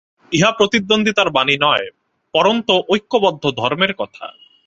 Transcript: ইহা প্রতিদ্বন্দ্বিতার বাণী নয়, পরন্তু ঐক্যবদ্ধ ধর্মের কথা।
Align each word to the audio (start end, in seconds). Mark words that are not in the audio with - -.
ইহা 0.31 0.51
প্রতিদ্বন্দ্বিতার 0.51 1.29
বাণী 1.29 1.55
নয়, 1.61 1.85
পরন্তু 2.33 2.73
ঐক্যবদ্ধ 2.89 3.43
ধর্মের 3.51 3.93
কথা। 3.93 4.25